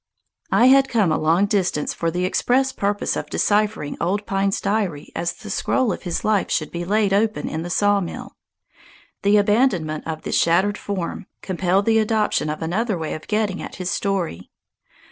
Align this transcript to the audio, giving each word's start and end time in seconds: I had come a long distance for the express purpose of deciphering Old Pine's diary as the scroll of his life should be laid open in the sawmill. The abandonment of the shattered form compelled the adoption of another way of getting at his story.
I 0.51 0.65
had 0.65 0.89
come 0.89 1.11
a 1.11 1.17
long 1.19 1.45
distance 1.45 1.93
for 1.93 2.09
the 2.09 2.25
express 2.25 2.71
purpose 2.71 3.15
of 3.15 3.29
deciphering 3.29 3.97
Old 4.01 4.25
Pine's 4.25 4.59
diary 4.59 5.11
as 5.15 5.31
the 5.31 5.51
scroll 5.51 5.93
of 5.93 6.01
his 6.01 6.25
life 6.25 6.49
should 6.49 6.71
be 6.71 6.83
laid 6.85 7.13
open 7.13 7.47
in 7.47 7.61
the 7.61 7.69
sawmill. 7.69 8.35
The 9.21 9.37
abandonment 9.37 10.07
of 10.07 10.23
the 10.23 10.31
shattered 10.31 10.79
form 10.79 11.27
compelled 11.43 11.85
the 11.85 11.99
adoption 11.99 12.49
of 12.49 12.63
another 12.63 12.97
way 12.97 13.13
of 13.13 13.27
getting 13.27 13.61
at 13.61 13.75
his 13.75 13.91
story. 13.91 14.49